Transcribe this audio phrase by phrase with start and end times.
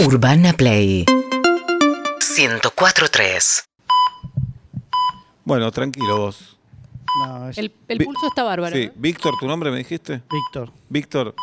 [0.00, 3.64] Urbana Play 104.3
[5.44, 6.58] Bueno, tranquilo vos.
[7.20, 8.74] No, es El, el Vi- pulso está bárbaro.
[8.74, 8.92] Sí, ¿eh?
[8.96, 10.22] Víctor, ¿tu nombre me dijiste?
[10.30, 10.72] Víctor.
[10.88, 11.34] Víctor,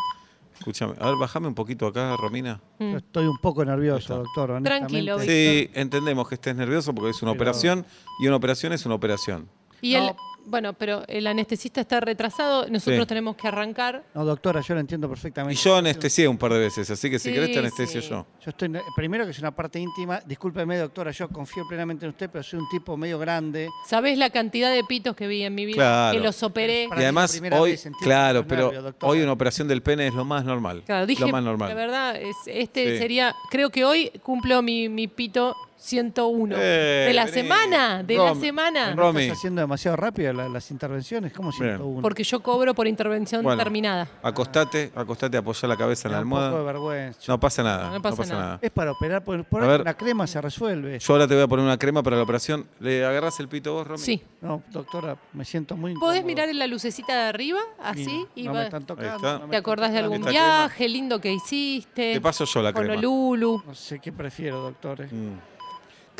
[0.57, 0.95] escúchame.
[0.99, 2.59] A ver, bájame un poquito acá, Romina.
[2.79, 2.97] Mm.
[2.97, 4.61] Estoy un poco nervioso, Ahí doctor.
[4.63, 5.71] Tranquilo, honestamente.
[5.73, 7.85] Sí, entendemos que estés nervioso porque es una Pero- operación
[8.21, 9.47] y una operación es una operación.
[9.81, 10.15] Y No.
[10.45, 13.07] Bueno, pero el anestesista está retrasado, nosotros Sí.
[13.07, 14.03] tenemos que arrancar.
[14.13, 15.61] No, doctora, yo lo entiendo Y perfectamente.
[15.61, 18.09] yo anestesié un par de veces, así que si Sí, querés te anestesio sí.
[18.09, 18.25] yo.
[18.43, 20.19] Yo estoy, primero que es una parte íntima.
[20.25, 23.69] Discúlpeme, doctora, yo confío plenamente en usted, pero soy un tipo medio grande.
[23.87, 25.75] ¿Sabés la cantidad de pitos que vi en mi vida?
[25.77, 26.17] Claro.
[26.17, 26.87] Que los operé.
[26.89, 29.11] Para y además, primera hoy, vez entiendo claro, los pero nervios, doctora.
[29.11, 30.83] hoy una operación del pene es lo más normal.
[30.85, 31.75] Claro, dije, lo más la normal.
[31.75, 32.97] verdad, es, este Sí.
[32.97, 36.55] sería, creo que hoy cumplo mi, mi pito 101.
[36.59, 37.33] Eh, de la vení.
[37.37, 38.93] semana, de la semana.
[38.93, 39.23] ¿No Romy.
[39.23, 41.33] estás haciendo demasiado rápido la- las intervenciones?
[41.33, 41.77] ¿Cómo Bien.
[41.77, 42.01] 101?
[42.01, 43.61] Porque yo cobro por intervención Bueno.
[43.61, 44.07] terminada.
[44.23, 46.65] Acostate, acostate, apoyá la cabeza en la da un poco de almohada.
[46.71, 47.19] vergüenza.
[47.27, 48.45] No pasa nada, No no pasa pasa, nada.
[48.45, 48.59] nada.
[48.61, 49.81] Es para operar, por, por A ver.
[49.81, 50.99] una crema se resuelve.
[50.99, 52.67] Yo ahora te voy a poner una crema para la operación.
[52.79, 53.99] ¿Le agarrás el pito vos, Romy?
[54.03, 54.21] Sí.
[54.41, 56.27] No, doctora, me siento muy ¿Podés incómodo.
[56.27, 57.59] mirar en la lucecita de arriba?
[57.81, 58.25] Así.
[58.35, 59.15] Y no va- me están tocando.
[59.15, 59.33] está.
[59.39, 60.45] no me ¿Te acordás de algún Esta crema.
[60.45, 62.13] viaje lindo que hiciste?
[62.13, 63.01] Te paso yo la Con crema.
[63.01, 63.63] Lulu.
[63.65, 65.01] No sé qué prefiero, doctor.
[65.01, 65.09] eh.
[65.11, 65.37] Mm.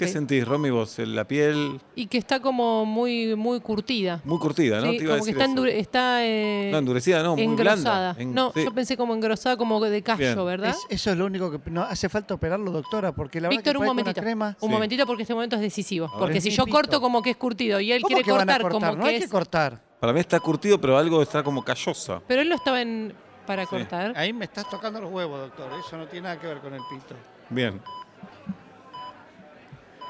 [0.06, 0.98] ¿Qué sentís, Romy, vos?
[1.00, 4.20] La piel Y que está como muy, muy curtida.
[4.24, 4.92] muy curtida, ¿no?
[4.92, 8.14] Sí, Te iba a como que está, endure- está eh, No, endurecida, no, muy engrosada.
[8.14, 8.22] blanda.
[8.22, 8.64] En- no, sí.
[8.64, 10.46] yo pensé como engrosada, como de callo, Bien.
[10.46, 10.70] ¿verdad?
[10.72, 13.74] Es- eso es lo único que no hace falta operarlo, doctora, porque la verdad Víctor,
[13.74, 14.22] que un momentito.
[14.22, 14.58] crema.
[14.60, 14.74] Un Sí.
[14.74, 16.08] momentito porque este momento es decisivo.
[16.10, 16.20] ver.
[16.20, 18.42] Porque Es si yo corto como que es curtido y él ¿Cómo quiere que van
[18.42, 18.80] a cortar, cortar?
[18.90, 19.32] como no que hay que es.
[19.32, 19.82] cortar.
[20.00, 22.22] Para mí está curtido, pero algo está como callosa.
[22.28, 23.14] Pero él no estaba en
[23.46, 24.14] para cortar.
[24.16, 25.70] Ahí me estás tocando los huevos, doctor.
[25.86, 27.16] Eso no tiene nada que ver con el pito.
[27.50, 27.80] Bien.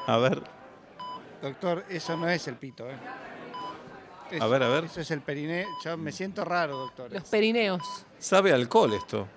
[0.07, 0.41] A ver,
[1.41, 2.95] Doctor, eso no es el pito, ¿eh?
[4.31, 4.83] Eso- A ver, a ver.
[4.85, 5.65] Eso es el periné.
[5.83, 7.11] Yo me siento raro, doctor.
[7.11, 7.81] Los perineos.
[8.19, 9.27] sabe a alcohol esto.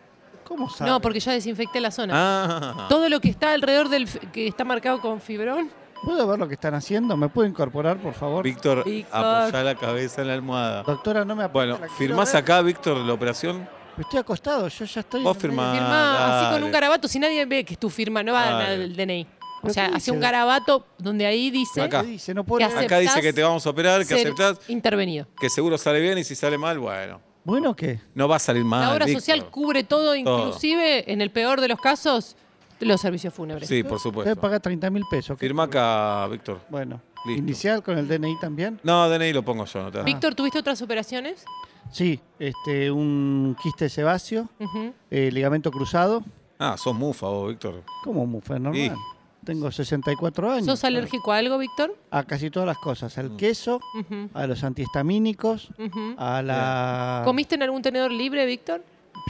[0.45, 0.91] ¿Cómo sabe?
[0.91, 2.13] No, porque ya desinfecté la zona.
[2.15, 2.87] Ah.
[2.91, 5.71] Todo lo que está alrededor del que está marcado con fibrón.
[6.05, 7.17] ¿Puedo ver lo que están haciendo?
[7.17, 8.45] ¿Me puedo incorporar, por favor?
[8.45, 9.25] Víctor, Víctor.
[9.25, 10.83] apoyá la cabeza en la almada.
[10.83, 12.43] Doctora, no me apriete Bueno, ¿firmás ver.
[12.43, 13.67] acá, Víctor, la operación?
[13.97, 15.23] Estoy acostado, yo ya estoy.
[15.23, 16.41] Vos medio- firmá.
[16.43, 18.63] Así con un garabato, si nadie ve que es tu firma, no va a Dale.
[18.65, 19.27] dar el DNI.
[19.65, 22.03] O ¿Pero sea, hace un garabato donde ahí dice Acá.
[22.03, 22.35] ¿Qué dice?
[22.35, 22.77] No puedo ¿Qué leer.
[22.77, 22.87] hace?
[22.87, 25.27] Acá dice ¿Aceptás que te vamos a operar, que ser aceptás, intervenido.
[25.41, 27.21] que seguro sale bien y si sale mal, bueno.
[27.45, 28.01] Bueno, ¿qué?
[28.15, 28.83] No va a salir mal.
[28.83, 29.23] la obra Víctor.
[29.23, 32.37] social cubre todo, inclusive en el peor de los casos,
[32.81, 33.69] los servicios fúnebres.
[33.69, 34.37] Sí, por a supuesto.
[34.37, 35.39] pagar 30 mil pesos.
[35.39, 36.61] ¿qué Firma acá, Víctor.
[36.69, 37.39] Bueno, Listo.
[37.43, 38.81] inicial con el DNI también.
[38.83, 41.45] No, DNI lo pongo yo, no te Víctor, ¿tuviste otras operaciones?
[41.93, 44.93] Sí, este, un quiste sebáceo, Ujú.
[45.11, 46.23] eh, ligamento cruzado.
[46.59, 47.83] Ah, sos mufa vos, Víctor.
[48.05, 48.59] ¿Cómo mufa?
[48.59, 48.97] Normal.
[49.45, 50.67] Tengo 64 años.
[50.67, 51.97] ¿Sos alérgico a algo, Víctor?
[52.11, 53.17] A casi todas las cosas.
[53.17, 53.21] Mm.
[53.21, 55.69] Al queso, Ujú, a los antihistamínicos,
[56.17, 57.23] a la...
[57.25, 58.83] ¿Comiste en algún tenedor libre, Víctor?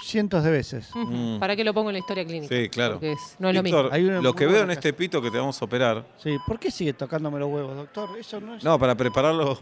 [0.02, 0.90] Cientos de veces.
[0.94, 1.38] Mm.
[1.38, 2.54] ¿Para qué lo pongo en la historia clínica?
[2.54, 2.94] Sí, claro.
[2.94, 3.94] Porque es- no es lo Víctor, mismo.
[3.96, 6.58] Hay una lo que veo en este pito que te vamos a operar, Sí, ¿por
[6.58, 8.08] qué sigue tocándome los huevos, doctor?
[8.18, 8.64] Eso no es...
[8.64, 9.58] no, para prepararlo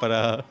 [0.00, 0.44] para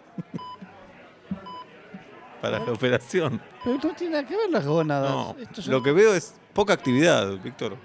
[2.42, 3.42] para la operación.
[3.64, 5.10] Pero no tiene nada que ver las gónadas.
[5.10, 7.76] No, Esto es- lo que veo es poca actividad, Víctor.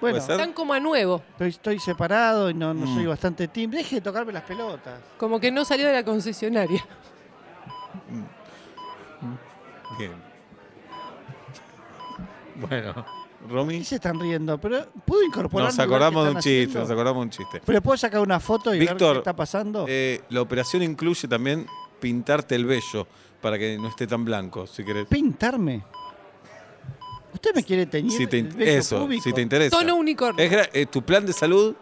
[0.00, 0.18] Bueno.
[0.18, 1.22] Están como a nuevo.
[1.32, 2.94] estoy, estoy separado y no, no Mm.
[2.94, 3.70] soy bastante team.
[3.70, 5.00] Deje de tocarme las pelotas.
[5.16, 6.84] Como que no salió de la concesionaria.
[9.98, 10.12] Bien.
[12.60, 13.06] Bueno,
[13.48, 14.58] Romy, ¿Qué se están riendo?
[14.58, 17.62] Pero ¿puedo incorporar nos acordamos de un chiste, nos acordamos de un chiste.
[17.64, 19.84] ¿Pero puedo sacar una foto y ver Víctor, qué está pasando?
[19.86, 21.64] Eh, la operación incluye también
[22.00, 23.06] pintarte el vello
[23.40, 25.06] para que no esté tan blanco, si querés.
[25.06, 25.84] ¿Pintarme?
[27.34, 29.76] ¿Usted me quiere teñir Si te, el in- vello eso, si te interesa.
[29.76, 30.44] Tono unicornio.
[30.44, 31.74] Es gra- eh, tu plan de salud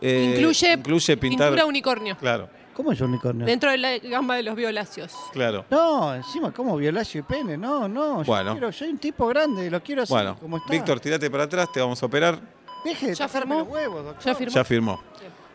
[0.00, 1.48] eh, incluye, incluye pintar.
[1.48, 2.16] pintura unicornio.
[2.16, 3.46] Claro, ¿Cómo es unicornio?
[3.46, 5.12] Dentro de la gama de los violáceos.
[5.32, 5.64] claro.
[5.70, 7.56] No, encima, ¿cómo violacio y pene?
[7.56, 8.18] No, no.
[8.22, 8.52] yo Bueno.
[8.52, 10.72] quiero- soy un tipo grande, lo quiero así Bueno, como está.
[10.72, 12.40] Víctor, tirate para atrás, te vamos a operar.
[12.84, 13.60] Deje de ¿Ya firmó?
[13.60, 14.24] los huevos, doctor.
[14.24, 14.52] ¿Ya firmó?
[14.54, 15.00] Ya firmó.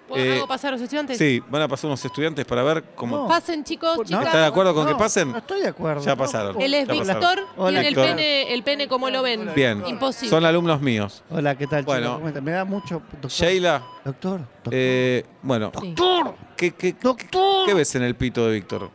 [0.09, 1.18] ¿Puedo Eh, hago pasar a los estudiantes?
[1.18, 3.16] Sí, van a pasar unos estudiantes para ver cómo.
[3.18, 3.28] No.
[3.28, 4.03] Pasen, chicos, No.
[4.03, 4.25] chicas.
[4.25, 5.31] ¿Está de acuerdo con No, que pasen?
[5.31, 6.03] No estoy de acuerdo.
[6.03, 6.59] Ya pasaron.
[6.62, 9.52] Él es Ya Víctor, tiene el pene, el pene como lo ven.
[9.56, 9.84] Bien.
[9.88, 10.30] Imposible.
[10.30, 11.24] Son alumnos míos.
[11.30, 12.19] Hola, ¿qué tal, Bueno.
[12.42, 13.01] Me da mucho...
[13.12, 14.74] Doctor, Sheila, doctor, doctor.
[14.74, 15.94] eh, bueno, Sí.
[16.57, 17.66] ¿qué, qué, doctor.
[17.68, 18.89] qué ves en el pito de Víctor?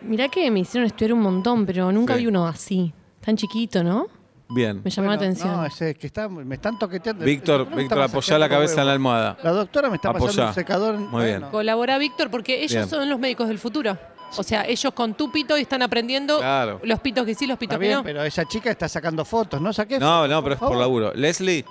[0.00, 2.20] Mirá que me hicieron estudiar un montón, pero nunca Sí.
[2.20, 2.92] vi uno así.
[3.20, 4.06] Tan chiquito, ¿no?
[4.48, 4.80] Bien.
[4.84, 5.50] Me llamó la atención.
[5.50, 7.24] No, ese que está, me están toqueteando.
[7.24, 9.36] Víctor, Víctor, apoyá la cabeza en la almohada.
[9.42, 10.48] La doctora me está pasando Apoyá.
[10.48, 10.96] un secador.
[10.98, 11.42] Muy bien.
[11.50, 12.88] Colabora Víctor porque ellos Bien.
[12.88, 13.98] son los médicos del futuro.
[14.36, 16.80] O sea, ellos con tu pito están aprendiendo Claro.
[16.84, 18.04] los pitos que sí, los Está pitos que bien, no.
[18.04, 19.72] pero esa chica está sacando fotos, ¿no?
[19.72, 21.12] Saqué No, fotos, no, pero es por laburo.
[21.14, 21.64] Leslie,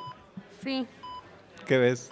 [0.63, 0.85] Sí.
[1.67, 2.09] ¿qué ves?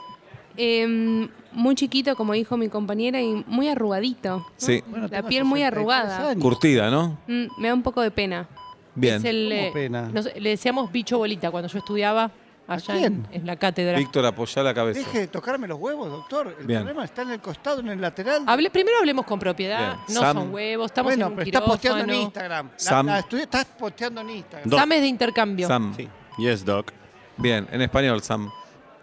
[0.56, 4.46] Em, muy chiquito, como dijo mi compañera, y muy arrugadito.
[4.58, 6.30] Sí, Bueno, La piel muy 63 arrugada.
[6.30, 6.42] años.
[6.44, 7.18] curtida, ¿no?
[7.28, 8.48] Mm, me da un poco de pena.
[8.96, 9.16] Bien.
[9.16, 10.02] Es el, ¿Cómo eh, pena?
[10.14, 12.32] nos- le decíamos bicho bolita cuando yo estudiaba.
[12.68, 13.26] allá quién?
[13.32, 13.98] en, en la cátedra.
[13.98, 15.00] Víctor, apoyá la cabeza.
[15.00, 16.56] Deje de tocarme los huevos, doctor.
[16.60, 16.82] El Bien.
[16.82, 18.44] problema está en el costado, en el lateral.
[18.48, 19.96] Hable, primero hablemos con propiedad.
[20.08, 20.16] Bien.
[20.16, 20.38] No Sam.
[20.38, 22.24] son huevos, estamos bueno, en un pero estás posteando en quirófano.
[22.26, 22.68] Instagram.
[22.72, 23.06] La- Sam.
[23.08, 24.70] la estudi- estás posteando en Instagram.
[24.70, 24.80] Doc.
[24.80, 25.68] Sam es de intercambio.
[25.68, 25.94] Sam.
[25.98, 26.10] Sí.
[26.38, 26.92] Yes, Doc.
[27.38, 28.50] Bien, en español, Sam.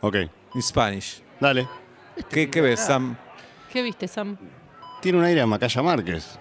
[0.00, 0.16] Ok.
[0.54, 1.22] In Spanish.
[1.38, 1.68] Dale.
[2.28, 3.16] ¿Qué, qué ves, Sam?
[3.72, 4.36] ¿Qué viste, Sam?
[5.02, 6.38] Tiene un aire a Macaya Márquez.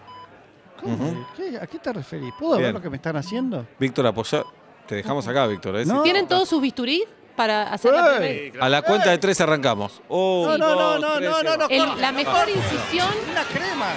[0.81, 1.27] ¿Cómo?
[1.35, 1.57] ¿Qué?
[1.61, 2.33] ¿A qué te referís?
[2.39, 2.73] ¿Puedo ver Bien.
[2.73, 3.65] lo que me están haciendo?
[3.79, 4.43] Víctor, apoyá.
[4.87, 5.77] Te dejamos acá, Víctor.
[5.77, 5.85] ¿eh?
[5.85, 6.01] No.
[6.01, 7.03] ¿Tienen todos sus bisturí
[7.35, 8.65] para hacer la primera?
[8.65, 10.01] A la cuenta de tres arrancamos.
[10.09, 11.57] Un, No, no, no, dos, no, tres, no, no, va.
[11.57, 11.67] no.
[11.69, 13.87] El- corte, la mejor incisión Una crema.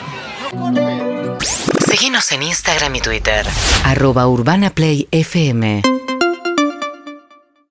[0.43, 1.45] No corte.
[1.89, 3.47] Seguinos en Instagram y Twitter.
[3.85, 5.83] Arroba Urbana Play FM.